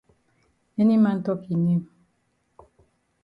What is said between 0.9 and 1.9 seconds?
man tok e name.